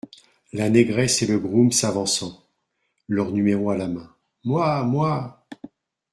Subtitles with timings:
[0.51, 2.43] La Négresse et Le Groom, s’avançant,
[3.07, 4.11] leurs numéros à la main.—
[4.43, 4.81] Moi!
[4.83, 5.45] moi!